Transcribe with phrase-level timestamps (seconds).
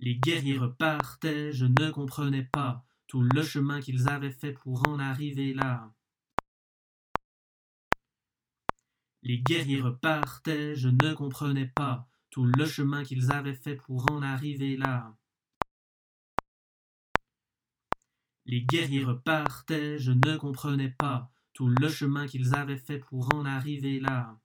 [0.00, 4.98] Les guerriers repartaient, je ne comprenais pas tout le chemin qu'ils avaient fait pour en
[4.98, 5.92] arriver là.
[9.22, 14.22] Les guerriers repartaient, je ne comprenais pas tout le chemin qu'ils avaient fait pour en
[14.22, 15.16] arriver là.
[18.46, 23.44] Les guerriers repartaient, je ne comprenais pas tout le chemin qu'ils avaient fait pour en
[23.44, 24.38] arriver là.